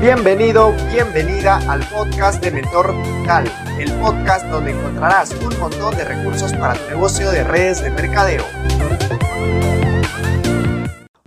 Bienvenido, 0.00 0.72
bienvenida 0.90 1.58
al 1.70 1.80
podcast 1.90 2.42
de 2.42 2.50
Mentor 2.50 2.96
Digital, 3.02 3.44
el 3.78 3.92
podcast 4.00 4.46
donde 4.46 4.70
encontrarás 4.70 5.34
un 5.44 5.58
montón 5.58 5.94
de 5.94 6.04
recursos 6.04 6.54
para 6.54 6.72
tu 6.72 6.88
negocio 6.88 7.30
de 7.30 7.44
redes 7.44 7.82
de 7.82 7.90
mercadeo. 7.90 8.42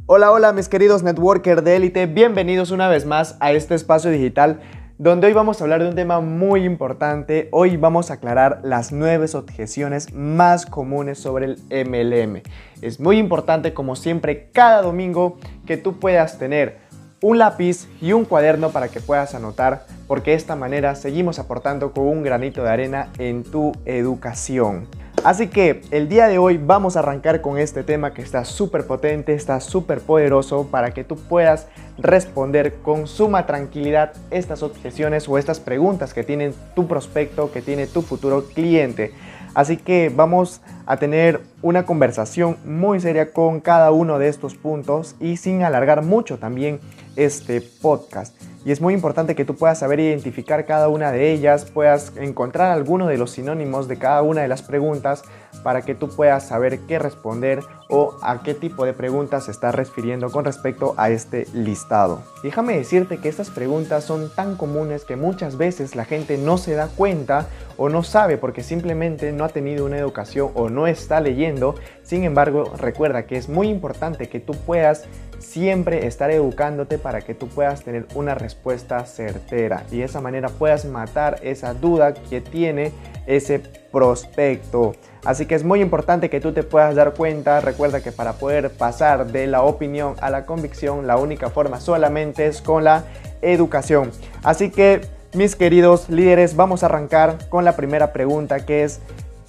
Hola, 0.07 0.31
hola 0.31 0.53
mis 0.53 0.69
queridos 0.69 1.03
networkers 1.03 1.63
de 1.63 1.75
élite, 1.75 2.07
bienvenidos 2.07 2.71
una 2.71 2.87
vez 2.87 3.05
más 3.05 3.37
a 3.41 3.51
este 3.51 3.75
espacio 3.75 4.09
digital 4.09 4.59
donde 4.97 5.27
hoy 5.27 5.33
vamos 5.33 5.59
a 5.59 5.65
hablar 5.65 5.81
de 5.81 5.89
un 5.89 5.95
tema 5.95 6.19
muy 6.19 6.63
importante. 6.63 7.49
Hoy 7.51 7.77
vamos 7.77 8.09
a 8.09 8.15
aclarar 8.15 8.61
las 8.63 8.91
nueve 8.91 9.25
objeciones 9.33 10.13
más 10.13 10.65
comunes 10.65 11.19
sobre 11.19 11.45
el 11.45 11.57
MLM. 11.69 12.41
Es 12.81 12.99
muy 12.99 13.17
importante, 13.17 13.73
como 13.73 13.95
siempre, 13.95 14.49
cada 14.51 14.81
domingo 14.81 15.37
que 15.65 15.77
tú 15.77 15.99
puedas 15.99 16.37
tener 16.37 16.82
un 17.23 17.37
lápiz 17.37 17.87
y 18.01 18.11
un 18.11 18.25
cuaderno 18.25 18.71
para 18.71 18.89
que 18.89 18.99
puedas 18.99 19.33
anotar, 19.33 19.85
porque 20.07 20.31
de 20.31 20.37
esta 20.37 20.57
manera 20.57 20.93
seguimos 20.93 21.39
aportando 21.39 21.93
con 21.93 22.05
un 22.05 22.21
granito 22.21 22.63
de 22.63 22.69
arena 22.69 23.07
en 23.17 23.43
tu 23.43 23.71
educación. 23.85 24.87
Así 25.23 25.47
que 25.47 25.83
el 25.91 26.09
día 26.09 26.27
de 26.27 26.37
hoy 26.37 26.57
vamos 26.57 26.97
a 26.97 26.99
arrancar 26.99 27.39
con 27.39 27.57
este 27.57 27.81
tema 27.81 28.13
que 28.13 28.21
está 28.21 28.43
súper 28.43 28.85
potente, 28.85 29.33
está 29.33 29.61
súper 29.61 30.01
poderoso 30.01 30.67
para 30.69 30.91
que 30.91 31.05
tú 31.05 31.15
puedas 31.15 31.67
responder 31.97 32.75
con 32.83 33.07
suma 33.07 33.45
tranquilidad 33.45 34.11
estas 34.29 34.61
objeciones 34.61 35.29
o 35.29 35.37
estas 35.37 35.61
preguntas 35.61 36.13
que 36.13 36.25
tiene 36.25 36.51
tu 36.75 36.87
prospecto, 36.87 37.53
que 37.53 37.61
tiene 37.61 37.87
tu 37.87 38.01
futuro 38.01 38.43
cliente. 38.53 39.13
Así 39.53 39.77
que 39.77 40.11
vamos 40.13 40.61
a 40.85 40.97
tener 40.97 41.39
una 41.61 41.85
conversación 41.85 42.57
muy 42.65 42.99
seria 42.99 43.31
con 43.31 43.61
cada 43.61 43.91
uno 43.91 44.19
de 44.19 44.27
estos 44.27 44.55
puntos 44.55 45.15
y 45.21 45.37
sin 45.37 45.63
alargar 45.63 46.03
mucho 46.03 46.37
también 46.37 46.81
este 47.15 47.61
podcast. 47.61 48.35
Y 48.65 48.71
es 48.71 48.79
muy 48.79 48.93
importante 48.93 49.35
que 49.35 49.43
tú 49.43 49.55
puedas 49.55 49.79
saber 49.79 49.99
identificar 49.99 50.65
cada 50.65 50.87
una 50.87 51.11
de 51.11 51.33
ellas, 51.33 51.65
puedas 51.65 52.13
encontrar 52.15 52.71
alguno 52.71 53.07
de 53.07 53.17
los 53.17 53.31
sinónimos 53.31 53.89
de 53.89 53.97
cada 53.97 54.21
una 54.21 54.41
de 54.41 54.47
las 54.47 54.61
preguntas 54.61 55.23
para 55.63 55.81
que 55.81 55.95
tú 55.95 56.07
puedas 56.09 56.47
saber 56.47 56.79
qué 56.87 56.97
responder 56.97 57.59
o 57.89 58.15
a 58.21 58.41
qué 58.41 58.53
tipo 58.53 58.85
de 58.85 58.93
preguntas 58.93 59.45
se 59.45 59.51
está 59.51 59.73
refiriendo 59.73 60.31
con 60.31 60.45
respecto 60.45 60.95
a 60.97 61.09
este 61.09 61.45
listado. 61.53 62.23
Déjame 62.41 62.77
decirte 62.77 63.17
que 63.17 63.27
estas 63.27 63.49
preguntas 63.49 64.05
son 64.05 64.33
tan 64.33 64.55
comunes 64.55 65.03
que 65.03 65.17
muchas 65.17 65.57
veces 65.57 65.95
la 65.95 66.05
gente 66.05 66.37
no 66.37 66.57
se 66.57 66.73
da 66.73 66.87
cuenta 66.87 67.47
o 67.75 67.89
no 67.89 68.01
sabe 68.03 68.37
porque 68.37 68.63
simplemente 68.63 69.33
no 69.33 69.43
ha 69.43 69.49
tenido 69.49 69.85
una 69.85 69.97
educación 69.97 70.51
o 70.53 70.69
no 70.69 70.87
está 70.87 71.19
leyendo. 71.19 71.75
Sin 72.03 72.23
embargo, 72.23 72.71
recuerda 72.77 73.25
que 73.25 73.35
es 73.35 73.49
muy 73.49 73.67
importante 73.67 74.29
que 74.29 74.39
tú 74.39 74.53
puedas 74.53 75.03
siempre 75.43 76.07
estar 76.07 76.31
educándote 76.31 76.97
para 76.97 77.21
que 77.21 77.35
tú 77.35 77.47
puedas 77.47 77.83
tener 77.83 78.07
una 78.15 78.33
respuesta 78.33 79.05
certera 79.05 79.83
y 79.91 79.99
de 79.99 80.05
esa 80.05 80.21
manera 80.21 80.49
puedas 80.49 80.85
matar 80.85 81.39
esa 81.43 81.73
duda 81.73 82.13
que 82.13 82.41
tiene 82.41 82.91
ese 83.27 83.59
prospecto. 83.91 84.93
Así 85.23 85.45
que 85.45 85.55
es 85.55 85.63
muy 85.63 85.81
importante 85.81 86.29
que 86.29 86.41
tú 86.41 86.51
te 86.51 86.63
puedas 86.63 86.95
dar 86.95 87.13
cuenta. 87.13 87.61
Recuerda 87.61 88.01
que 88.01 88.11
para 88.11 88.33
poder 88.33 88.71
pasar 88.71 89.27
de 89.27 89.47
la 89.47 89.61
opinión 89.61 90.15
a 90.19 90.29
la 90.29 90.45
convicción, 90.45 91.07
la 91.07 91.17
única 91.17 91.49
forma 91.49 91.79
solamente 91.79 92.47
es 92.47 92.61
con 92.61 92.83
la 92.83 93.03
educación. 93.41 94.11
Así 94.43 94.69
que, 94.69 95.01
mis 95.33 95.55
queridos 95.55 96.09
líderes, 96.09 96.55
vamos 96.55 96.83
a 96.83 96.87
arrancar 96.87 97.49
con 97.49 97.63
la 97.63 97.75
primera 97.75 98.11
pregunta 98.11 98.65
que 98.65 98.83
es 98.83 98.99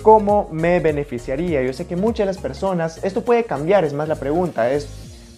¿cómo 0.02 0.48
me 0.52 0.80
beneficiaría? 0.80 1.62
Yo 1.62 1.72
sé 1.72 1.86
que 1.86 1.96
muchas 1.96 2.26
de 2.26 2.32
las 2.34 2.38
personas, 2.38 3.02
esto 3.02 3.24
puede 3.24 3.44
cambiar, 3.44 3.84
es 3.84 3.94
más 3.94 4.06
la 4.06 4.16
pregunta, 4.16 4.70
es 4.70 4.88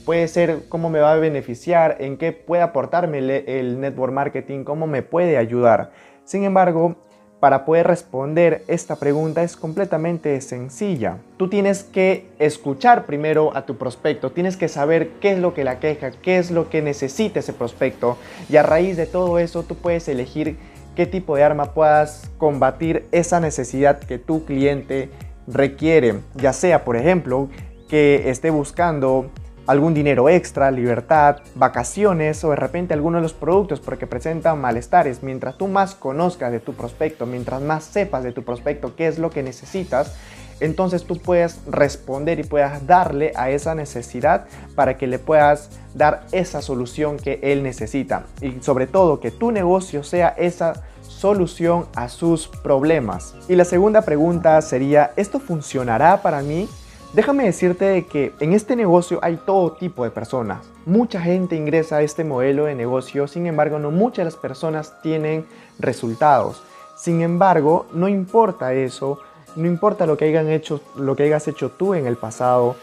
puede 0.07 0.29
ser 0.29 0.61
cómo 0.69 0.89
me 0.89 1.01
va 1.01 1.13
a 1.13 1.17
beneficiar, 1.17 1.97
en 1.99 2.17
qué 2.17 2.33
puede 2.33 2.63
aportarme 2.63 3.19
el 3.19 3.81
network 3.81 4.13
marketing, 4.13 4.63
cómo 4.63 4.87
me 4.87 5.03
puede 5.03 5.37
ayudar. 5.37 5.91
Sin 6.25 6.45
embargo, 6.45 6.97
para 7.41 7.65
poder 7.65 7.89
responder 7.89 8.65
esta 8.67 8.97
pregunta 8.97 9.43
es 9.43 9.57
completamente 9.57 10.41
sencilla. 10.41 11.19
Tú 11.37 11.51
tienes 11.51 11.83
que 11.83 12.29
escuchar 12.39 13.05
primero 13.05 13.55
a 13.55 13.67
tu 13.67 13.77
prospecto, 13.77 14.31
tienes 14.31 14.57
que 14.57 14.69
saber 14.69 15.11
qué 15.21 15.33
es 15.33 15.39
lo 15.39 15.53
que 15.53 15.65
la 15.65 15.81
queja, 15.81 16.13
qué 16.13 16.39
es 16.39 16.51
lo 16.51 16.71
que 16.71 16.83
necesita 16.83 17.41
ese 17.41 17.53
prospecto 17.53 18.17
y 18.49 18.57
a 18.57 18.63
raíz 18.63 18.97
de 18.97 19.07
todo 19.07 19.39
eso 19.41 19.65
tú 19.65 19.75
puedes 19.75 20.09
elegir 20.09 20.57
qué 20.95 21.05
tipo 21.07 21.37
de 21.37 21.43
arma 21.43 21.75
puedas 21.75 22.31
combatir 22.39 23.07
esa 23.13 23.41
necesidad 23.41 23.99
que 23.99 24.19
tu 24.19 24.45
cliente 24.45 25.11
requiere, 25.47 26.21
ya 26.37 26.53
sea 26.53 26.85
por 26.85 26.97
ejemplo 26.97 27.49
que 27.89 28.31
esté 28.31 28.51
buscando 28.51 29.31
algún 29.67 29.95
dinero 29.95 30.29
extra, 30.29 30.71
libertad, 30.71 31.39
vacaciones 31.55 32.43
o 32.45 32.51
de 32.51 32.57
repente 32.57 32.95
alguno 32.95 33.19
de 33.19 33.23
los 33.23 33.33
productos 33.33 33.81
porque 33.81 34.07
presentan 34.07 34.61
malestares. 34.61 35.23
Mientras 35.23 35.59
tú 35.59 35.69
más 35.69 35.95
conozcas 35.95 36.53
de 36.53 36.61
tu 36.61 36.75
prospecto, 36.75 37.27
mientras 37.27 37.61
más 37.63 37.85
sepas 37.85 38.25
de 38.25 38.33
tu 38.33 38.45
prospecto 38.45 38.95
qué 38.97 39.07
es 39.09 39.19
lo 39.19 39.31
que 39.31 39.43
necesitas, 39.43 40.15
entonces 40.61 41.05
tú 41.05 41.19
puedes 41.19 41.61
responder 41.67 42.41
y 42.41 42.45
puedas 42.45 42.87
darle 42.87 43.33
a 43.37 43.51
esa 43.51 43.75
necesidad 43.75 44.47
para 44.75 44.97
que 44.97 45.07
le 45.07 45.19
puedas 45.19 45.71
dar 45.95 46.25
esa 46.33 46.63
solución 46.63 47.19
que 47.19 47.41
él 47.43 47.63
necesita. 47.63 48.25
Y 48.41 48.63
sobre 48.63 48.87
todo 48.87 49.21
que 49.21 49.31
tu 49.31 49.51
negocio 49.51 50.03
sea 50.03 50.29
esa 50.29 50.83
solución 51.03 51.87
a 51.95 52.09
sus 52.09 52.49
problemas. 52.49 53.35
Y 53.49 53.57
la 53.57 53.65
segunda 53.65 54.03
pregunta 54.03 54.61
sería, 54.63 55.13
¿esto 55.17 55.41
funcionará 55.41 56.23
para 56.23 56.43
mí? 56.43 56.69
Déjame 57.17 57.45
decirte 57.45 58.05
que 58.05 58.35
en 58.41 58.53
este 58.53 58.77
negocio 58.77 59.21
hay 59.23 59.37
todo 59.37 59.73
tipo 59.73 60.05
de 60.05 60.11
personas. 60.11 60.59
Mucha 60.85 61.19
gente 61.19 61.57
ingresa 61.57 61.97
a 61.97 62.03
este 62.03 62.25
modelo 62.25 62.67
de 62.67 62.75
negocio, 62.75 63.27
sin 63.27 63.47
embargo 63.47 63.79
no 63.79 63.91
muchas 63.91 64.19
de 64.19 64.25
las 64.25 64.37
personas 64.37 65.01
tienen 65.01 65.47
resultados. 65.79 66.63
Sin 66.95 67.23
embargo, 67.23 67.87
no 67.95 68.11
importa 68.11 68.75
eso, 68.75 69.19
no 69.57 69.67
importa 69.67 70.05
lo 70.05 70.19
que 70.19 70.27
hayan 70.27 70.51
hecho, 70.51 70.83
lo 70.95 71.17
que 71.17 71.23
hayas 71.23 71.49
hecho 71.49 71.71
tú 71.71 71.95
en 71.95 72.07
el 72.07 72.19
pasado. 72.19 72.77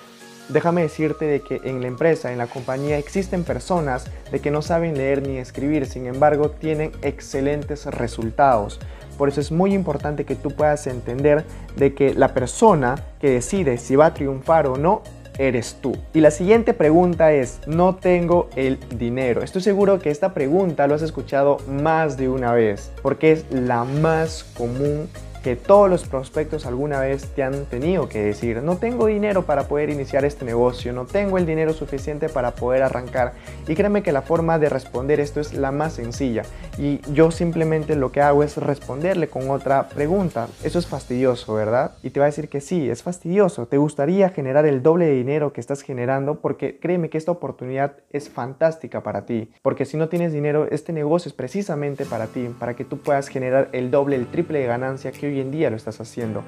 Déjame 0.50 0.82
decirte 0.82 1.26
de 1.26 1.42
que 1.42 1.62
en 1.64 1.82
la 1.82 1.88
empresa, 1.88 2.32
en 2.32 2.40
la 2.40 2.48
compañía 2.48 2.98
existen 2.98 3.44
personas 3.44 4.06
de 4.32 4.40
que 4.40 4.50
no 4.50 4.64
saben 4.64 4.98
leer 4.98 5.22
ni 5.22 5.38
escribir, 5.38 5.86
sin 5.86 6.08
embargo 6.08 6.50
tienen 6.50 6.92
excelentes 7.04 7.86
resultados. 7.86 8.80
Por 9.18 9.29
eso 9.29 9.41
es 9.41 9.51
muy 9.51 9.74
importante 9.74 10.25
que 10.25 10.35
tú 10.35 10.51
puedas 10.51 10.88
entender 10.88 11.46
de 11.75 11.94
que 11.94 12.13
la 12.13 12.34
persona 12.34 12.96
que 13.19 13.29
decide 13.29 13.78
si 13.78 13.96
va 13.96 14.07
a 14.07 14.13
triunfar 14.13 14.68
o 14.68 14.78
no 14.78 15.01
eres 15.38 15.78
tú. 15.81 15.96
Y 16.13 16.22
la 16.22 16.31
siguiente 16.31 16.74
pregunta 16.74 17.31
es, 17.34 17.59
no 17.68 17.96
tengo 17.96 18.50
el 18.56 18.79
dinero. 18.97 19.41
Estoy 19.41 19.62
seguro 19.62 20.00
que 20.00 20.12
esta 20.12 20.34
pregunta 20.34 20.88
lo 20.88 20.96
has 20.96 21.02
escuchado 21.02 21.57
más 21.68 22.18
de 22.18 22.29
una 22.29 22.53
vez, 22.53 22.91
porque 23.02 23.31
es 23.31 23.46
la 23.52 23.84
más 23.84 24.44
común 24.56 25.09
que 25.44 25.58
todos 25.58 25.90
los 25.90 26.08
prospectos 26.08 26.66
alguna 26.66 27.02
vez 27.02 27.28
te 27.36 27.44
han 27.44 27.66
tenido 27.66 28.08
que 28.08 28.24
decir, 28.24 28.64
no 28.64 28.78
tengo 28.78 29.08
dinero 29.08 29.44
para 29.44 29.68
poder 29.68 29.90
iniciar 29.90 30.24
este 30.24 30.46
negocio, 30.46 30.94
no 30.94 31.06
tengo 31.06 31.38
el 31.38 31.46
dinero 31.46 31.74
suficiente 31.74 32.30
para 32.30 32.52
poder 32.52 32.81
arrancar. 32.81 33.34
Y 33.68 33.76
créeme 33.76 34.03
que 34.03 34.14
la 34.14 34.22
forma 34.22 34.58
de 34.58 34.70
responder 34.70 35.20
esto 35.20 35.42
es 35.42 35.53
la 35.53 35.72
más 35.72 35.94
sencilla. 35.94 36.44
Y 36.78 37.02
yo 37.12 37.30
simplemente 37.30 37.96
lo 37.98 38.12
que 38.12 38.22
hago 38.22 38.44
es 38.44 38.56
responderle 38.56 39.28
con 39.28 39.50
otra 39.50 39.90
pregunta. 39.90 40.48
Eso 40.64 40.80
es 40.80 40.88
fastidioso, 40.88 41.53
¿verdad? 41.53 41.92
Y 42.03 42.12
te 42.12 42.22
va 42.22 42.28
a 42.28 42.30
decir 42.30 42.48
que 42.48 42.62
sí, 42.62 42.90
es 42.90 43.03
fastidioso. 43.03 43.68
Te 43.68 43.78
gustaría 43.78 44.30
generar 44.30 44.66
el 44.66 44.82
doble 44.82 45.06
de 45.06 45.16
dinero 45.16 45.52
que 45.52 45.59
estás 45.59 45.82
generando 45.82 46.36
porque 46.36 46.80
créeme 46.80 47.09
que 47.09 47.18
esta 47.18 47.32
oportunidad 47.32 47.98
es 48.12 48.30
fantástica 48.30 49.03
para 49.03 49.26
ti. 49.26 49.52
Porque 49.62 49.86
si 49.86 49.98
no 49.98 50.08
tienes 50.08 50.32
dinero, 50.32 50.68
este 50.72 50.94
negocio 50.94 51.28
es 51.28 51.34
precisamente 51.34 52.06
para 52.06 52.28
ti, 52.28 52.50
para 52.58 52.76
que 52.76 52.86
tú 52.86 53.00
puedas 53.00 53.28
generar 53.28 53.68
el 53.74 53.92
doble, 53.92 54.16
el 54.16 54.28
triple 54.28 54.59
de 54.59 54.68
ganancia 54.68 55.12
que 55.12 55.28
hoy 55.28 55.33
hoy 55.34 55.42
en 55.42 55.52
día 55.52 55.70
lo 55.70 55.76
estás 55.76 56.00
haciendo. 56.00 56.44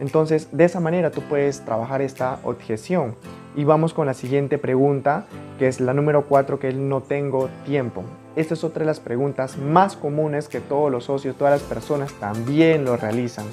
Entonces, 0.00 0.48
de 0.52 0.64
esa 0.64 0.80
manera 0.80 1.10
tú 1.10 1.22
puedes 1.22 1.64
trabajar 1.64 2.02
esta 2.02 2.38
objeción. 2.44 3.14
Y 3.56 3.64
vamos 3.64 3.94
con 3.94 4.06
la 4.06 4.14
siguiente 4.14 4.58
pregunta, 4.58 5.26
que 5.58 5.66
es 5.66 5.80
la 5.80 5.92
número 5.92 6.26
4, 6.26 6.58
que 6.60 6.72
no 6.72 7.00
tengo 7.00 7.48
tiempo. 7.64 8.04
Esta 8.36 8.54
es 8.54 8.62
otra 8.62 8.80
de 8.80 8.86
las 8.86 9.00
preguntas 9.00 9.56
más 9.56 9.96
comunes 9.96 10.48
que 10.48 10.60
todos 10.60 10.92
los 10.92 11.04
socios, 11.04 11.36
todas 11.36 11.60
las 11.60 11.68
personas 11.68 12.12
también 12.14 12.84
lo 12.84 12.96
realizan. 12.96 13.46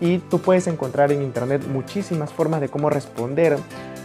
Y 0.00 0.18
tú 0.18 0.40
puedes 0.40 0.66
encontrar 0.66 1.12
en 1.12 1.22
internet 1.22 1.62
muchísimas 1.68 2.32
formas 2.32 2.60
de 2.60 2.68
cómo 2.68 2.90
responder 2.90 3.56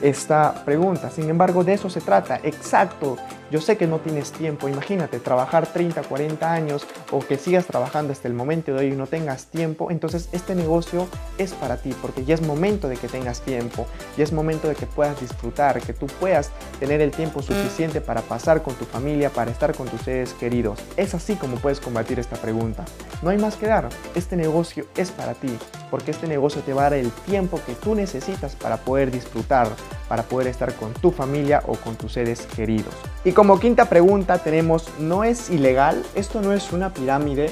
esta 0.02 0.64
pregunta. 0.64 1.10
Sin 1.10 1.30
embargo, 1.30 1.64
de 1.64 1.74
eso 1.74 1.90
se 1.90 2.02
trata. 2.02 2.40
Exacto. 2.44 3.18
Yo 3.52 3.60
sé 3.60 3.76
que 3.76 3.86
no 3.86 4.00
tienes 4.00 4.32
tiempo. 4.32 4.70
Imagínate 4.70 5.20
trabajar 5.20 5.68
30, 5.68 6.04
40 6.04 6.54
años 6.54 6.88
o 7.12 7.20
que 7.20 7.38
sigas 7.38 7.66
trabajando 7.66 8.14
hasta 8.14 8.30
el 8.30 8.34
momento 8.34 8.74
de 8.74 8.80
hoy 8.80 8.94
y 8.94 8.96
no 8.96 9.08
tengas 9.08 9.48
tiempo. 9.48 9.92
Entonces 9.92 10.30
este 10.32 10.56
negocio 10.56 11.10
es 11.38 11.52
para 11.52 11.76
ti 11.76 11.94
porque 12.02 12.24
ya 12.24 12.34
es 12.34 12.42
momento 12.42 12.88
de 12.88 12.96
que 12.96 13.10
tengas 13.10 13.42
tiempo. 13.42 13.88
Ya 14.16 14.24
es 14.24 14.32
momento 14.32 14.70
de 14.70 14.76
que 14.76 14.86
puedas 14.86 15.20
disfrutar, 15.20 15.82
que 15.82 15.92
tú 15.92 16.06
puedas 16.06 16.50
tener 16.80 17.02
el 17.02 17.12
tiempo 17.12 17.42
suficiente 17.42 18.00
para 18.00 18.22
pasar 18.22 18.64
con 18.64 18.74
tu 18.76 18.86
familia, 18.86 19.30
para 19.30 19.52
estar 19.52 19.76
con 19.76 19.90
tus 19.90 20.00
seres 20.00 20.34
queridos. 20.34 20.80
Es 20.96 21.14
así 21.14 21.36
como 21.36 21.58
puedes 21.58 21.82
combatir 21.82 22.20
esta 22.20 22.38
pregunta. 22.38 22.86
No 23.22 23.32
hay 23.32 23.38
más 23.38 23.58
que 23.58 23.68
dar. 23.68 23.90
Este 24.16 24.38
negocio 24.38 24.86
es 24.96 25.12
para 25.12 25.34
ti 25.34 25.58
porque 25.92 26.12
este 26.12 26.26
negocio 26.26 26.62
te 26.62 26.74
va 26.74 26.84
a 26.84 26.90
dar 26.90 26.94
el 26.94 27.12
tiempo 27.12 27.60
que 27.66 27.74
tú 27.74 27.94
necesitas 27.94 28.56
para 28.56 28.78
poder 28.78 29.12
disfrutar, 29.12 29.68
para 30.08 30.24
poder 30.24 30.48
estar 30.48 30.74
con 30.76 30.94
tu 30.94 31.12
familia 31.12 31.62
o 31.68 31.76
con 31.76 31.98
tus 31.98 32.14
seres 32.14 32.48
queridos. 32.56 32.94
Y 33.26 33.34
como 33.42 33.60
quinta 33.60 33.86
pregunta 33.86 34.38
tenemos, 34.38 34.88
¿no 35.00 35.24
es 35.24 35.50
ilegal? 35.50 36.04
¿Esto 36.14 36.44
no 36.44 36.54
es 36.54 36.72
una 36.74 36.94
pirámide? 36.94 37.50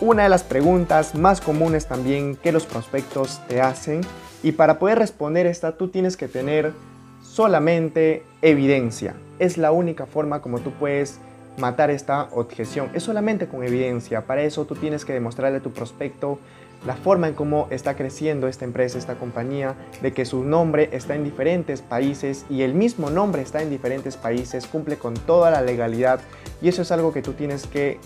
Una 0.00 0.22
de 0.22 0.28
las 0.28 0.44
preguntas 0.44 1.16
más 1.16 1.40
comunes 1.40 1.86
también 1.86 2.36
que 2.36 2.52
los 2.52 2.64
prospectos 2.64 3.40
te 3.48 3.60
hacen 3.60 4.02
y 4.44 4.52
para 4.52 4.78
poder 4.78 5.00
responder 5.00 5.46
esta 5.46 5.76
tú 5.76 5.88
tienes 5.88 6.16
que 6.16 6.28
tener 6.28 6.72
solamente 7.20 8.22
evidencia. 8.42 9.16
Es 9.40 9.58
la 9.58 9.72
única 9.72 10.06
forma 10.06 10.40
como 10.40 10.60
tú 10.60 10.70
puedes 10.70 11.18
matar 11.58 11.90
esta 11.90 12.28
objeción. 12.30 12.90
Es 12.94 13.02
solamente 13.02 13.48
con 13.48 13.64
evidencia. 13.64 14.20
Para 14.24 14.42
eso 14.42 14.66
tú 14.66 14.76
tienes 14.76 15.04
que 15.04 15.14
demostrarle 15.14 15.58
a 15.58 15.62
tu 15.62 15.72
prospecto 15.72 16.38
la 16.86 16.96
forma 16.96 17.28
en 17.28 17.34
cómo 17.34 17.68
está 17.70 17.96
creciendo 17.96 18.48
esta 18.48 18.64
empresa, 18.64 18.98
esta 18.98 19.14
compañía, 19.14 19.74
de 20.00 20.12
que 20.12 20.24
su 20.24 20.44
nombre 20.44 20.88
está 20.92 21.14
en 21.14 21.24
diferentes 21.24 21.80
países 21.80 22.44
y 22.50 22.62
el 22.62 22.74
mismo 22.74 23.10
nombre 23.10 23.42
está 23.42 23.62
en 23.62 23.70
diferentes 23.70 24.16
países, 24.16 24.66
cumple 24.66 24.96
con 24.96 25.14
toda 25.14 25.50
la 25.50 25.62
legalidad 25.62 26.20
y 26.60 26.68
eso 26.68 26.82
es 26.82 26.92
algo 26.92 27.12
que 27.12 27.22
tú 27.22 27.32
tienes 27.32 27.66
que 27.66 27.98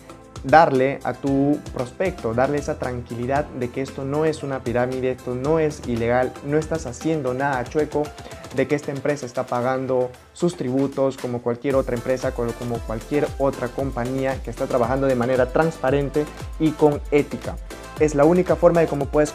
darle 0.45 1.01
a 1.03 1.13
tu 1.13 1.59
prospecto, 1.75 2.35
darle 2.35 2.59
esa 2.59 2.79
tranquilidad 2.79 3.47
de 3.47 3.71
que 3.71 3.83
esto 3.83 4.05
no 4.05 4.25
es 4.25 4.43
una 4.43 4.63
pirámide, 4.63 5.13
esto 5.13 5.35
no 5.35 5.59
es 5.59 5.83
ilegal, 5.89 6.33
no 6.45 6.57
estás 6.57 6.87
haciendo 6.87 7.35
nada 7.35 7.65
chueco, 7.65 8.05
de 8.55 8.69
que 8.69 8.75
esta 8.75 8.93
empresa 8.93 9.27
está 9.27 9.47
pagando 9.47 10.11
sus 10.33 10.57
tributos 10.57 11.17
como 11.17 11.43
cualquier 11.43 11.75
otra 11.75 11.97
empresa, 11.97 12.33
como 12.33 12.79
cualquier 12.87 13.27
otra 13.39 13.69
compañía 13.69 14.41
que 14.43 14.51
está 14.51 14.67
trabajando 14.67 15.07
de 15.07 15.15
manera 15.15 15.53
transparente 15.53 16.25
y 16.61 16.71
con 16.71 17.01
ética. 17.11 17.57
Es 17.99 18.15
la 18.15 18.25
única 18.25 18.57
forma 18.57 18.81
de 18.81 18.89
cómo 18.89 19.07
puedes 19.07 19.33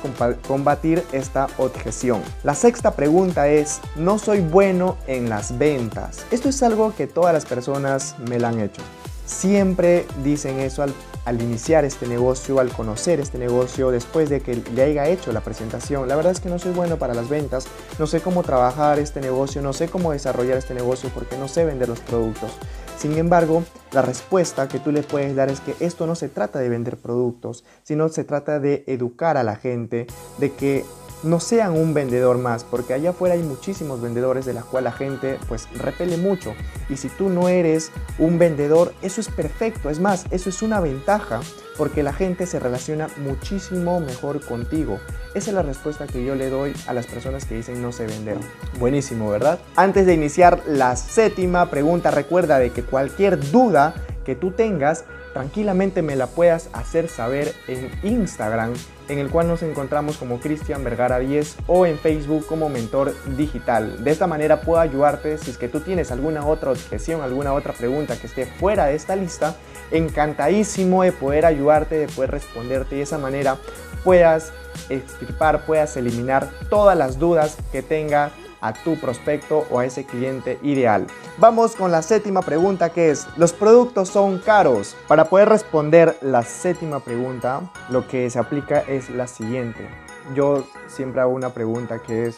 combatir 0.48 1.04
esta 1.12 1.48
objeción. 1.58 2.22
La 2.44 2.54
sexta 2.54 2.92
pregunta 2.92 3.48
es, 3.48 3.80
no 3.96 4.20
soy 4.20 4.42
bueno 4.42 4.98
en 5.08 5.30
las 5.30 5.58
ventas. 5.58 6.26
Esto 6.30 6.50
es 6.50 6.62
algo 6.62 6.94
que 6.96 7.08
todas 7.08 7.34
las 7.34 7.46
personas 7.46 8.16
me 8.30 8.38
la 8.38 8.50
han 8.50 8.60
hecho. 8.60 8.84
Siempre 9.26 10.06
dicen 10.24 10.60
eso 10.60 10.84
al, 10.84 11.42
iniciar 11.42 11.86
este 11.86 12.06
negocio, 12.06 12.60
al 12.60 12.70
conocer 12.70 13.20
este 13.20 13.40
negocio, 13.40 13.90
después 13.90 14.30
de 14.30 14.42
que 14.42 14.62
le 14.76 14.84
haya 14.84 15.08
hecho 15.08 15.32
la 15.32 15.42
presentación. 15.42 16.08
La 16.08 16.16
verdad 16.16 16.34
es 16.34 16.40
que 16.40 16.50
no 16.50 16.60
soy 16.60 16.74
bueno 16.74 16.98
para 16.98 17.14
las 17.16 17.30
ventas, 17.30 17.66
no 17.98 18.06
sé 18.06 18.22
cómo 18.22 18.44
trabajar 18.44 19.00
este 19.00 19.22
negocio, 19.22 19.62
no 19.62 19.74
sé 19.74 19.88
cómo 19.88 20.12
desarrollar 20.12 20.58
este 20.58 20.74
negocio 20.76 21.10
porque 21.14 21.38
no 21.38 21.48
sé 21.48 21.66
vender 21.66 21.90
los 21.90 22.02
productos. 22.02 22.52
Sin 23.02 23.18
embargo, 23.18 23.64
la 23.94 24.04
respuesta 24.04 24.68
que 24.68 24.78
tú 24.78 24.92
le 24.92 25.02
puedes 25.02 25.36
dar 25.36 25.50
es 25.50 25.60
que 25.60 25.74
esto 25.80 26.06
no 26.06 26.14
se 26.14 26.30
trata 26.30 26.60
de 26.60 26.70
vender 26.70 26.98
productos, 26.98 27.64
sino 27.82 28.10
se 28.10 28.24
trata 28.24 28.60
de 28.60 28.84
educar 28.86 29.38
a 29.38 29.44
la 29.44 29.56
gente, 29.56 30.06
de 30.38 30.52
que 30.52 30.86
no 31.24 31.40
sean 31.40 31.74
un 31.74 31.94
vendedor 31.94 32.38
más, 32.38 32.64
porque 32.64 32.94
allá 32.94 33.12
afuera 33.12 33.36
hay 33.36 33.44
muchísimos 33.44 34.02
vendedores 34.02 34.46
de 34.46 34.54
la 34.54 34.64
cual 34.64 34.86
la 34.86 34.92
gente 34.92 35.40
pues 35.48 35.68
repele 35.78 36.18
mucho. 36.18 36.54
Y 36.90 36.98
si 36.98 37.10
tú 37.10 37.30
no 37.30 37.50
eres 37.50 37.92
un 38.18 38.40
vendedor, 38.40 38.94
eso 39.02 39.22
es 39.22 39.30
perfecto, 39.30 39.90
es 39.90 40.00
más, 40.00 40.26
eso 40.32 40.50
es 40.50 40.62
una 40.62 40.80
ventaja, 40.80 41.42
porque 41.78 42.04
la 42.04 42.14
gente 42.14 42.46
se 42.46 42.60
relaciona 42.60 43.08
muchísimo 43.18 44.00
mejor 44.00 44.44
contigo. 44.46 45.00
Esa 45.34 45.52
es 45.52 45.56
la 45.56 45.62
respuesta 45.62 46.08
que 46.08 46.24
yo 46.24 46.36
le 46.36 46.50
doy 46.50 46.74
a 46.88 46.94
las 46.94 47.08
personas 47.08 47.46
que 47.46 47.56
dicen 47.56 47.82
no 47.82 47.92
sé 47.92 48.06
vender. 48.06 48.38
Buenísimo, 48.80 49.30
¿verdad? 49.30 49.60
Antes 49.76 50.06
de 50.06 50.14
iniciar 50.14 50.62
la 50.68 50.96
séptima 50.96 51.70
pregunta, 51.70 52.12
recuerda 52.12 52.60
de 52.60 52.72
que 52.72 52.84
cualquier 52.84 53.40
duda 53.52 53.94
que 54.26 54.36
tú 54.36 54.52
tengas, 54.52 55.06
tranquilamente 55.34 56.02
me 56.02 56.16
la 56.16 56.28
puedas 56.28 56.70
hacer 56.74 57.10
saber 57.10 57.54
en 57.68 57.92
Instagram, 58.04 58.74
en 59.08 59.20
el 59.20 59.30
cual 59.30 59.48
nos 59.48 59.64
encontramos 59.64 60.18
como 60.18 60.40
Cristian 60.40 60.84
Vergara 60.84 61.20
10 61.20 61.58
o 61.68 61.86
en 61.86 61.98
Facebook 61.98 62.46
como 62.46 62.70
Mentor 62.70 63.14
Digital. 63.38 64.04
De 64.04 64.12
esta 64.12 64.28
manera 64.28 64.62
puedo 64.62 64.80
ayudarte 64.80 65.38
si 65.38 65.52
es 65.52 65.58
que 65.58 65.68
tú 65.68 65.80
tienes 65.80 66.12
alguna 66.12 66.46
otra 66.46 66.72
objeción, 66.72 67.22
alguna 67.22 67.54
otra 67.54 67.74
pregunta 67.74 68.18
que 68.18 68.28
esté 68.28 68.46
fuera 68.46 68.86
de 68.86 68.96
esta 68.96 69.16
lista, 69.16 69.56
encantadísimo 69.92 71.04
de 71.04 71.12
poder 71.12 71.46
ayudarte, 71.46 71.98
de 71.98 72.08
poder 72.08 72.32
responderte 72.32 72.96
y 72.96 72.98
de 73.00 73.04
esa 73.04 73.18
manera 73.18 73.58
puedas 74.04 74.52
extirpar, 74.90 75.66
puedas 75.66 75.96
eliminar 75.98 76.50
todas 76.70 76.98
las 76.98 77.20
dudas 77.20 77.58
que 77.72 77.82
tenga 77.82 78.32
a 78.62 78.74
tu 78.74 79.00
prospecto 79.00 79.66
o 79.70 79.80
a 79.80 79.86
ese 79.86 80.06
cliente 80.06 80.60
ideal. 80.62 81.08
Vamos 81.38 81.76
con 81.76 81.92
la 81.92 82.02
séptima 82.02 82.42
pregunta 82.42 82.92
que 82.92 83.10
es, 83.10 83.28
¿los 83.38 83.54
productos 83.54 84.10
son 84.10 84.40
caros? 84.40 84.96
Para 85.08 85.26
poder 85.26 85.50
responder 85.50 86.18
la 86.22 86.44
séptima 86.44 87.00
pregunta, 87.00 87.62
lo 87.90 88.08
que 88.08 88.30
se 88.30 88.40
aplica 88.40 88.80
es 88.80 89.10
la 89.10 89.28
siguiente. 89.28 89.90
Yo 90.36 90.66
siempre 90.88 91.22
hago 91.22 91.34
una 91.34 91.50
pregunta 91.50 92.00
que 92.00 92.28
es, 92.28 92.38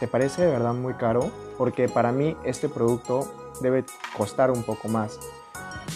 ¿te 0.00 0.08
parece 0.08 0.42
de 0.42 0.52
verdad 0.52 0.72
muy 0.72 0.94
caro? 0.94 1.30
Porque 1.58 1.88
para 1.88 2.12
mí 2.12 2.36
este 2.44 2.68
producto 2.68 3.30
debe 3.60 3.84
costar 4.16 4.50
un 4.50 4.62
poco 4.62 4.88
más. 4.88 5.18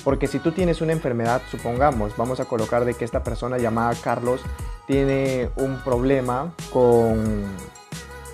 Porque 0.04 0.26
si 0.26 0.38
tú 0.38 0.52
tienes 0.52 0.80
una 0.80 0.92
enfermedad, 0.92 1.42
supongamos, 1.50 2.16
vamos 2.16 2.40
a 2.40 2.44
colocar 2.44 2.84
de 2.84 2.94
que 2.94 3.04
esta 3.04 3.22
persona 3.22 3.58
llamada 3.58 3.94
Carlos 4.02 4.42
tiene 4.86 5.50
un 5.56 5.78
problema 5.82 6.52
con 6.72 7.44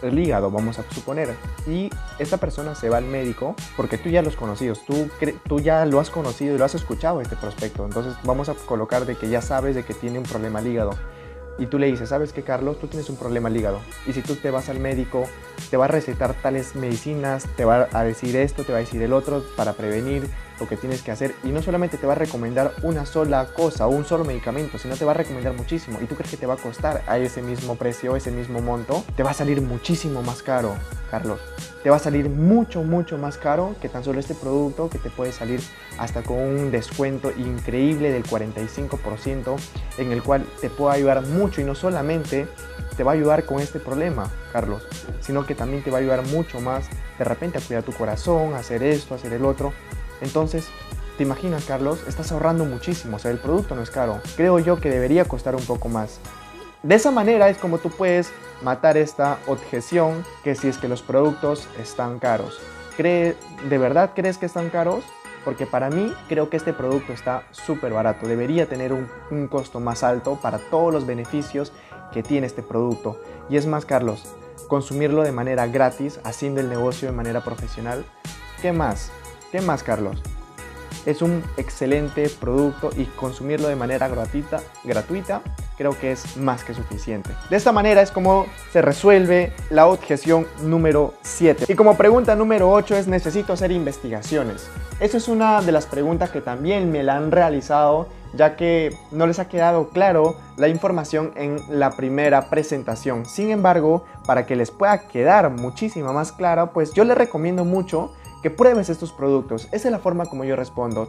el 0.04 0.18
hígado, 0.18 0.50
vamos 0.50 0.78
a 0.78 0.84
suponer, 0.90 1.34
y 1.66 1.90
esta 2.18 2.36
persona 2.36 2.74
se 2.74 2.88
va 2.88 2.98
al 2.98 3.04
médico 3.04 3.54
porque 3.76 3.98
tú 3.98 4.08
ya 4.08 4.22
los 4.22 4.36
conocidos, 4.36 4.84
tú, 4.86 5.08
tú 5.48 5.60
ya 5.60 5.84
lo 5.86 6.00
has 6.00 6.10
conocido 6.10 6.54
y 6.54 6.58
lo 6.58 6.64
has 6.64 6.74
escuchado 6.74 7.20
este 7.20 7.36
prospecto, 7.36 7.84
entonces 7.84 8.14
vamos 8.24 8.48
a 8.48 8.54
colocar 8.54 9.06
de 9.06 9.16
que 9.16 9.28
ya 9.28 9.42
sabes 9.42 9.74
de 9.74 9.84
que 9.84 9.94
tiene 9.94 10.18
un 10.18 10.24
problema 10.24 10.60
al 10.60 10.66
hígado 10.66 10.92
y 11.58 11.66
tú 11.66 11.78
le 11.78 11.86
dices, 11.86 12.08
¿sabes 12.08 12.32
qué, 12.32 12.42
Carlos? 12.42 12.78
Tú 12.80 12.88
tienes 12.88 13.08
un 13.10 13.16
problema 13.16 13.48
al 13.48 13.56
hígado. 13.56 13.80
Y 14.06 14.12
si 14.12 14.22
tú 14.22 14.34
te 14.34 14.50
vas 14.50 14.68
al 14.68 14.80
médico, 14.80 15.28
te 15.70 15.76
va 15.76 15.84
a 15.84 15.88
recetar 15.88 16.34
tales 16.34 16.74
medicinas, 16.74 17.46
te 17.56 17.64
va 17.64 17.88
a 17.92 18.04
decir 18.04 18.34
esto, 18.36 18.64
te 18.64 18.72
va 18.72 18.78
a 18.78 18.80
decir 18.80 19.00
el 19.02 19.12
otro 19.12 19.44
para 19.56 19.74
prevenir 19.74 20.28
lo 20.60 20.68
que 20.68 20.76
tienes 20.76 21.02
que 21.02 21.10
hacer. 21.10 21.34
Y 21.42 21.48
no 21.48 21.62
solamente 21.62 21.98
te 21.98 22.06
va 22.06 22.12
a 22.12 22.16
recomendar 22.16 22.72
una 22.82 23.06
sola 23.06 23.46
cosa 23.46 23.86
o 23.86 23.90
un 23.90 24.04
solo 24.04 24.24
medicamento, 24.24 24.78
sino 24.78 24.96
te 24.96 25.04
va 25.04 25.12
a 25.12 25.14
recomendar 25.14 25.54
muchísimo. 25.54 25.98
¿Y 26.00 26.06
tú 26.06 26.14
crees 26.14 26.30
que 26.30 26.36
te 26.36 26.46
va 26.46 26.54
a 26.54 26.58
costar 26.58 27.02
a 27.06 27.18
ese 27.18 27.42
mismo 27.42 27.76
precio, 27.76 28.16
ese 28.16 28.30
mismo 28.30 28.60
monto? 28.60 29.04
Te 29.16 29.22
va 29.22 29.30
a 29.30 29.34
salir 29.34 29.60
muchísimo 29.60 30.22
más 30.22 30.42
caro, 30.42 30.74
Carlos. 31.10 31.40
Te 31.82 31.90
va 31.90 31.96
a 31.96 32.00
salir 32.00 32.30
mucho, 32.30 32.82
mucho 32.82 33.18
más 33.18 33.36
caro 33.36 33.76
que 33.80 33.88
tan 33.88 34.02
solo 34.04 34.18
este 34.18 34.34
producto 34.34 34.88
que 34.88 34.98
te 34.98 35.10
puede 35.10 35.32
salir 35.32 35.60
hasta 35.98 36.22
con 36.22 36.38
un 36.38 36.70
descuento 36.70 37.30
increíble 37.30 38.10
del 38.10 38.24
45% 38.24 39.56
en 39.98 40.12
el 40.12 40.22
cual 40.22 40.46
te 40.60 40.70
puede 40.70 40.96
ayudar 40.96 41.22
mucho 41.22 41.60
y 41.60 41.64
no 41.64 41.74
solamente 41.74 42.48
te 42.96 43.02
va 43.02 43.12
a 43.12 43.14
ayudar 43.14 43.44
con 43.44 43.60
este 43.60 43.80
problema, 43.80 44.30
Carlos, 44.52 44.86
sino 45.20 45.46
que 45.46 45.54
también 45.54 45.82
te 45.82 45.90
va 45.90 45.98
a 45.98 46.00
ayudar 46.00 46.24
mucho 46.26 46.60
más 46.60 46.88
de 47.18 47.24
repente 47.24 47.58
a 47.58 47.60
cuidar 47.60 47.82
tu 47.82 47.92
corazón, 47.92 48.54
a 48.54 48.58
hacer 48.58 48.82
esto, 48.82 49.14
a 49.14 49.16
hacer 49.16 49.32
el 49.32 49.44
otro. 49.44 49.72
Entonces, 50.20 50.68
¿te 51.16 51.22
imaginas, 51.22 51.64
Carlos? 51.64 52.00
Estás 52.06 52.32
ahorrando 52.32 52.64
muchísimo, 52.64 53.16
o 53.16 53.18
sea, 53.18 53.30
el 53.30 53.38
producto 53.38 53.74
no 53.74 53.82
es 53.82 53.90
caro. 53.90 54.20
Creo 54.36 54.58
yo 54.58 54.80
que 54.80 54.90
debería 54.90 55.24
costar 55.24 55.54
un 55.54 55.64
poco 55.64 55.88
más. 55.88 56.20
De 56.82 56.94
esa 56.94 57.10
manera 57.10 57.48
es 57.48 57.56
como 57.56 57.78
tú 57.78 57.88
puedes 57.90 58.30
matar 58.62 58.96
esta 58.96 59.38
objeción 59.46 60.24
que 60.42 60.54
si 60.54 60.68
es 60.68 60.78
que 60.78 60.88
los 60.88 61.02
productos 61.02 61.66
están 61.80 62.18
caros. 62.18 62.60
¿Cree, 62.96 63.36
¿De 63.68 63.78
verdad 63.78 64.10
crees 64.14 64.38
que 64.38 64.46
están 64.46 64.70
caros? 64.70 65.02
Porque 65.44 65.66
para 65.66 65.90
mí 65.90 66.12
creo 66.28 66.50
que 66.50 66.56
este 66.56 66.72
producto 66.72 67.12
está 67.12 67.44
súper 67.52 67.92
barato. 67.92 68.26
Debería 68.26 68.68
tener 68.68 68.92
un, 68.92 69.08
un, 69.30 69.48
costo 69.48 69.80
más 69.80 70.02
alto 70.02 70.38
para 70.40 70.58
todos 70.58 70.92
los 70.92 71.06
beneficios 71.06 71.72
que 72.12 72.22
tiene 72.22 72.46
este 72.46 72.62
producto. 72.62 73.18
Y 73.48 73.56
es 73.56 73.66
más, 73.66 73.84
Carlos, 73.84 74.24
consumirlo 74.68 75.22
de 75.22 75.32
manera 75.32 75.66
gratis, 75.66 76.20
haciendo 76.22 76.60
el 76.60 76.68
negocio 76.68 77.08
de 77.08 77.16
manera 77.16 77.42
profesional. 77.42 78.04
¿Qué 78.62 78.72
más? 78.72 79.10
¿Qué 79.54 79.60
más, 79.60 79.84
Carlos? 79.84 80.20
Es 81.06 81.22
un 81.22 81.44
excelente 81.56 82.28
producto 82.28 82.90
y 82.96 83.04
consumirlo 83.04 83.68
de 83.68 83.76
manera 83.76 84.08
gratuita, 84.08 84.60
gratuita 84.82 85.42
creo 85.78 85.96
que 85.96 86.10
es 86.10 86.36
más 86.36 86.64
que 86.64 86.74
suficiente. 86.74 87.30
De 87.50 87.56
esta 87.56 87.70
manera 87.70 88.02
es 88.02 88.10
como 88.10 88.46
se 88.72 88.82
resuelve 88.82 89.52
la 89.70 89.86
objeción 89.86 90.48
número 90.64 91.14
7. 91.22 91.66
Y 91.68 91.76
como 91.76 91.96
pregunta 91.96 92.34
número 92.34 92.68
8 92.68 92.96
es 92.96 93.06
necesito 93.06 93.52
hacer 93.52 93.70
investigaciones. 93.70 94.68
Esa 94.98 95.18
es 95.18 95.28
una 95.28 95.62
de 95.62 95.70
las 95.70 95.86
preguntas 95.86 96.30
que 96.30 96.40
también 96.40 96.90
me 96.90 97.04
la 97.04 97.16
han 97.16 97.30
realizado 97.30 98.08
ya 98.36 98.56
que 98.56 98.96
no 99.12 99.28
les 99.28 99.38
ha 99.38 99.48
quedado 99.48 99.90
claro 99.90 100.34
la 100.56 100.66
información 100.66 101.32
en 101.36 101.60
la 101.68 101.92
primera 101.92 102.50
presentación. 102.50 103.24
Sin 103.24 103.50
embargo, 103.50 104.04
para 104.26 104.46
que 104.46 104.56
les 104.56 104.72
pueda 104.72 105.06
quedar 105.06 105.50
muchísimo 105.50 106.12
más 106.12 106.32
clara, 106.32 106.72
pues 106.72 106.92
yo 106.92 107.04
les 107.04 107.16
recomiendo 107.16 107.64
mucho 107.64 108.12
que 108.44 108.50
pruebes 108.50 108.90
estos 108.90 109.10
productos. 109.10 109.68
Esa 109.72 109.88
es 109.88 109.90
la 109.90 109.98
forma 109.98 110.26
como 110.26 110.44
yo 110.44 110.54
respondo. 110.54 111.08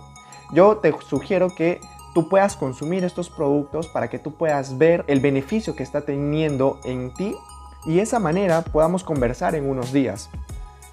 Yo 0.53 0.77
te 0.77 0.95
sugiero 1.05 1.49
que 1.53 1.81
tú 2.13 2.29
puedas 2.29 2.55
consumir 2.55 3.03
estos 3.03 3.29
productos 3.29 3.89
para 3.89 4.09
que 4.09 4.19
tú 4.19 4.35
puedas 4.35 4.77
ver 4.77 5.03
el 5.07 5.19
beneficio 5.19 5.75
que 5.75 5.83
está 5.83 5.99
teniendo 5.99 6.79
en 6.85 7.13
ti 7.13 7.35
y 7.85 7.97
de 7.97 8.03
esa 8.03 8.19
manera 8.19 8.61
podamos 8.61 9.03
conversar 9.03 9.53
en 9.53 9.69
unos 9.69 9.91
días. 9.91 10.29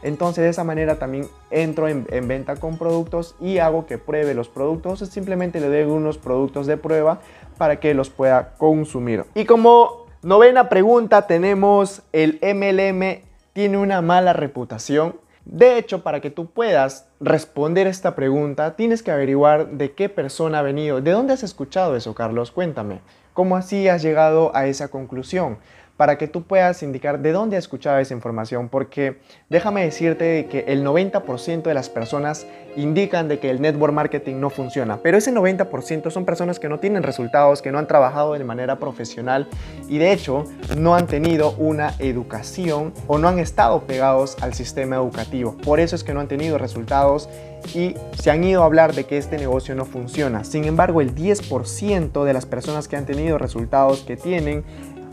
Entonces 0.02 0.42
de 0.42 0.50
esa 0.50 0.64
manera 0.64 0.98
también 0.98 1.28
entro 1.52 1.86
en, 1.86 2.06
venta 2.26 2.56
con 2.56 2.76
productos 2.76 3.36
y 3.40 3.58
hago 3.58 3.86
que 3.86 3.98
pruebe 3.98 4.34
los 4.34 4.48
productos. 4.48 4.98
Simplemente 4.98 5.60
le 5.60 5.68
doy 5.68 5.84
unos 5.84 6.18
productos 6.18 6.66
de 6.66 6.76
prueba 6.76 7.20
para 7.56 7.78
que 7.78 7.94
los 7.94 8.10
pueda 8.10 8.56
consumir. 8.56 9.26
Y 9.36 9.44
como 9.44 10.06
novena 10.22 10.68
pregunta 10.68 11.28
tenemos 11.28 12.02
el 12.12 12.40
MLM 12.42 13.22
tiene 13.52 13.78
una 13.78 14.02
mala 14.02 14.32
reputación. 14.32 15.22
De 15.44 15.76
hecho, 15.76 16.02
para 16.02 16.20
que 16.20 16.30
tú 16.30 16.50
puedas 16.50 17.08
responder 17.20 17.86
esta 17.86 18.14
pregunta, 18.14 18.76
tienes 18.76 19.02
que 19.02 19.10
averiguar 19.10 19.70
de 19.70 19.92
qué 19.92 20.08
persona 20.08 20.60
ha 20.60 20.62
venido. 20.62 21.00
¿De 21.00 21.10
dónde 21.10 21.32
has 21.32 21.42
escuchado 21.42 21.96
eso, 21.96 22.14
Carlos? 22.14 22.52
Cuéntame. 22.52 23.00
¿Cómo 23.32 23.56
así 23.56 23.88
has 23.88 24.02
llegado 24.02 24.54
a 24.54 24.66
esa 24.66 24.88
conclusión? 24.88 25.58
Para 26.02 26.18
que 26.18 26.26
tú 26.26 26.42
puedas 26.42 26.82
indicar 26.82 27.20
de 27.20 27.30
dónde 27.30 27.56
has 27.56 27.62
escuchado 27.62 28.00
esa 28.00 28.12
información, 28.12 28.68
porque 28.68 29.20
déjame 29.48 29.84
decirte 29.84 30.46
que 30.50 30.64
el 30.66 30.84
90% 30.84 31.62
de 31.62 31.74
las 31.74 31.88
personas 31.90 32.44
indican 32.74 33.28
de 33.28 33.38
que 33.38 33.50
el 33.50 33.62
network 33.62 33.92
marketing 33.94 34.40
no 34.40 34.50
funciona, 34.50 34.96
pero 34.96 35.16
ese 35.16 35.32
90% 35.32 36.10
son 36.10 36.24
personas 36.24 36.58
que 36.58 36.68
no 36.68 36.80
tienen 36.80 37.04
resultados, 37.04 37.62
que 37.62 37.70
no 37.70 37.78
han 37.78 37.86
trabajado 37.86 38.32
de 38.32 38.42
manera 38.42 38.80
profesional 38.80 39.46
y 39.88 39.98
de 39.98 40.10
hecho 40.10 40.44
no 40.76 40.96
han 40.96 41.06
tenido 41.06 41.52
una 41.52 41.94
educación 42.00 42.92
o 43.06 43.18
no 43.18 43.28
han 43.28 43.38
estado 43.38 43.82
pegados 43.82 44.36
al 44.40 44.54
sistema 44.54 44.96
educativo. 44.96 45.56
Por 45.58 45.78
eso 45.78 45.94
es 45.94 46.02
que 46.02 46.14
no 46.14 46.18
han 46.18 46.26
tenido 46.26 46.58
resultados 46.58 47.28
y 47.74 47.94
se 48.18 48.30
han 48.30 48.42
ido 48.42 48.62
a 48.62 48.66
hablar 48.66 48.92
de 48.94 49.04
que 49.04 49.18
este 49.18 49.38
negocio 49.38 49.76
no 49.76 49.84
funciona. 49.84 50.42
Sin 50.42 50.64
embargo, 50.64 51.00
el 51.00 51.14
10% 51.14 52.24
de 52.24 52.32
las 52.32 52.44
personas 52.44 52.88
que 52.88 52.96
han 52.96 53.06
tenido 53.06 53.38
resultados 53.38 54.00
que 54.00 54.16
tienen 54.16 54.64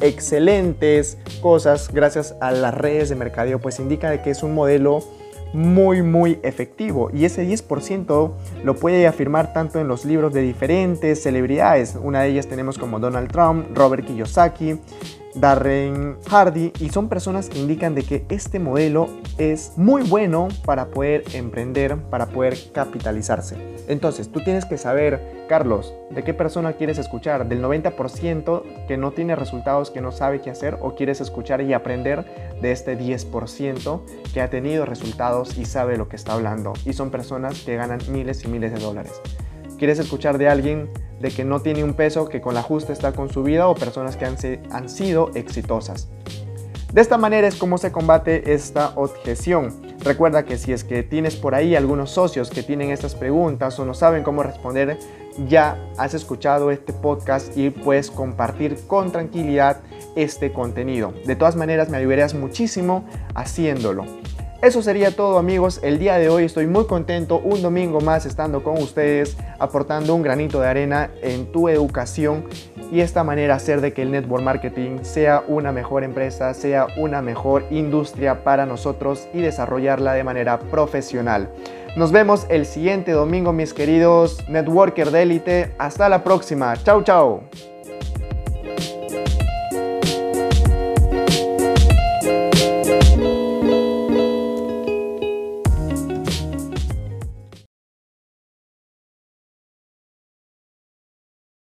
excelentes 0.02 1.18
cosas. 1.42 1.92
Gracias 1.94 2.36
a 2.42 2.52
las 2.52 2.74
redes 2.74 3.10
de 3.10 3.16
mercadeo, 3.16 3.60
pues 3.60 3.80
indica 3.80 4.22
que 4.22 4.32
es 4.32 4.44
un 4.44 4.54
modelo 4.54 5.04
muy 5.54 6.02
muy 6.02 6.40
efectivo. 6.44 7.10
Y 7.14 7.26
ese 7.26 7.48
10% 7.48 8.32
lo 8.64 8.76
puede 8.76 9.08
afirmar 9.08 9.54
tanto 9.54 9.80
en 9.80 9.88
los 9.88 10.06
libros 10.06 10.34
de 10.34 10.42
diferentes 10.42 11.24
celebridades, 11.24 11.98
una 12.02 12.22
de 12.22 12.30
ellas 12.30 12.48
tenemos 12.48 12.78
como 12.78 13.00
Donald 13.00 13.32
Trump, 13.32 13.76
Robert 13.76 14.06
Kiyosaki, 14.06 14.80
Darren 15.36 16.18
Hardy 16.28 16.74
y 16.80 16.90
son 16.90 17.08
personas 17.08 17.50
que 17.50 17.60
indican 17.60 17.94
de 17.96 18.04
que 18.04 18.26
este 18.30 18.60
modelo 18.60 19.10
es 19.38 19.74
muy 19.78 20.04
bueno 20.04 20.48
para 20.66 20.88
poder 20.88 21.24
emprender, 21.34 21.98
para 22.10 22.28
poder 22.28 22.58
capitalizarse. 22.74 23.58
Entonces, 23.88 24.32
tú 24.32 24.44
tienes 24.44 24.66
que 24.66 24.78
saber, 24.78 25.46
Carlos, 25.48 25.94
de 26.10 26.24
qué 26.24 26.34
persona 26.34 26.74
quieres 26.74 26.98
escuchar, 26.98 27.48
del 27.48 27.62
90% 27.62 28.88
que 28.88 28.98
no 28.98 29.12
tiene 29.12 29.36
resultados, 29.36 29.92
que 29.92 30.02
no 30.02 30.12
sabe 30.12 30.42
qué 30.42 30.50
hacer, 30.50 30.78
o 30.82 30.96
quieres 30.96 31.22
escuchar 31.22 31.62
y 31.62 31.74
aprender 31.74 32.26
de 32.62 32.72
este 32.72 32.98
10% 32.98 34.02
que 34.34 34.42
ha 34.42 34.50
tenido 34.50 34.86
resultados 34.86 35.58
y 35.58 35.66
sabe 35.66 35.98
lo 35.98 36.10
que 36.10 36.16
está 36.16 36.34
hablando. 36.34 36.74
Y 36.86 36.94
son 36.94 37.12
personas 37.12 37.62
que 37.64 37.76
ganan 37.76 38.00
miles 38.10 38.44
y 38.44 38.48
miles 38.48 38.74
de 38.74 38.80
dólares. 38.80 39.22
¿Quieres 39.78 40.00
escuchar 40.00 40.38
de 40.38 40.50
alguien 40.50 40.90
de 41.20 41.32
que 41.32 41.46
no 41.46 41.62
tiene 41.62 41.84
un 41.84 41.94
peso, 41.94 42.28
que 42.28 42.42
con 42.42 42.54
la 42.54 42.62
justa 42.62 42.94
está 42.94 43.12
con 43.12 43.30
su 43.30 43.44
vida 43.44 43.68
o 43.68 43.76
personas 43.76 44.18
que 44.18 44.26
han, 44.26 44.38
han 44.72 44.90
sido 44.90 45.32
exitosas? 45.36 46.10
De 46.94 47.02
esta 47.02 47.20
manera 47.20 47.48
es 47.48 47.56
como 47.56 47.78
se 47.78 47.92
combate 47.92 48.54
esta 48.54 48.94
objeción. 48.96 49.80
Recuerda 50.04 50.44
que 50.44 50.58
si 50.58 50.74
es 50.74 50.84
que 50.84 51.04
tienes 51.04 51.36
por 51.36 51.54
ahí 51.54 51.76
algunos 51.76 52.10
socios 52.10 52.50
que 52.50 52.64
tienen 52.64 52.90
estas 52.90 53.14
preguntas 53.14 53.78
o 53.80 53.86
no 53.86 53.94
saben 53.94 54.24
cómo 54.24 54.42
responder, 54.42 54.98
ya 55.48 55.78
has 55.98 56.16
escuchado 56.16 56.72
este 56.72 56.94
podcast 56.94 57.56
y 57.56 57.70
puedes 57.70 58.10
compartir 58.10 58.76
con 58.88 59.12
tranquilidad 59.12 59.82
este 60.16 60.52
contenido. 60.52 61.14
De 61.28 61.36
todas 61.36 61.56
maneras 61.56 61.90
me 61.90 61.98
ayudarías 61.98 62.34
muchísimo 62.34 63.06
haciéndolo. 63.36 64.06
Eso 64.62 64.82
sería 64.82 65.16
todo 65.16 65.38
amigos, 65.38 65.80
el 65.84 66.00
día 66.00 66.18
de 66.18 66.28
hoy 66.28 66.44
estoy 66.44 66.68
muy 66.68 66.86
contento, 66.86 67.40
un 67.40 67.62
domingo 67.62 68.02
más 68.02 68.26
estando 68.26 68.62
con 68.62 68.78
ustedes, 68.78 69.38
aportando 69.58 70.14
un 70.14 70.22
granito 70.22 70.60
de 70.60 70.68
arena 70.68 71.12
en 71.22 71.50
tu 71.50 71.70
educación 71.70 72.44
y 72.92 73.00
esta 73.00 73.24
manera 73.24 73.56
hacer 73.56 73.80
de 73.80 73.94
que 73.94 74.02
el 74.02 74.12
network 74.12 74.44
marketing 74.44 75.00
sea 75.04 75.46
una 75.48 75.72
mejor 75.72 76.04
empresa, 76.04 76.54
sea 76.54 76.88
una 76.98 77.22
mejor 77.22 77.68
industria 77.72 78.44
para 78.44 78.66
nosotros 78.66 79.30
y 79.34 79.40
desarrollarla 79.40 80.12
de 80.12 80.26
manera 80.26 80.60
profesional. 80.60 81.50
Nos 81.96 82.12
vemos 82.12 82.46
el 82.50 82.66
siguiente 82.66 83.14
domingo 83.14 83.54
mis 83.54 83.74
queridos 83.74 84.44
networker 84.50 85.10
de 85.12 85.22
élite, 85.22 85.72
hasta 85.78 86.10
la 86.10 86.22
próxima, 86.22 86.76
chao 86.84 87.02
chao. 87.02 87.44